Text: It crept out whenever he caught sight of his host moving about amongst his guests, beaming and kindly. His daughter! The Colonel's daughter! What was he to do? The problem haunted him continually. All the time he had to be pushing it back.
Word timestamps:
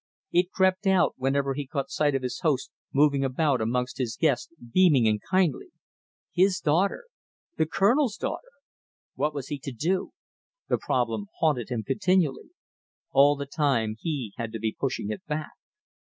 It 0.31 0.49
crept 0.49 0.87
out 0.87 1.13
whenever 1.17 1.53
he 1.53 1.67
caught 1.67 1.91
sight 1.91 2.15
of 2.15 2.23
his 2.23 2.39
host 2.39 2.71
moving 2.91 3.23
about 3.23 3.61
amongst 3.61 3.99
his 3.99 4.17
guests, 4.19 4.49
beaming 4.73 5.07
and 5.07 5.21
kindly. 5.21 5.67
His 6.33 6.59
daughter! 6.59 7.05
The 7.57 7.67
Colonel's 7.67 8.17
daughter! 8.17 8.49
What 9.13 9.35
was 9.35 9.49
he 9.49 9.59
to 9.59 9.71
do? 9.71 10.13
The 10.69 10.79
problem 10.79 11.27
haunted 11.37 11.69
him 11.69 11.83
continually. 11.83 12.49
All 13.11 13.35
the 13.35 13.45
time 13.45 13.95
he 13.99 14.33
had 14.37 14.51
to 14.53 14.59
be 14.59 14.73
pushing 14.75 15.11
it 15.11 15.23
back. 15.27 15.51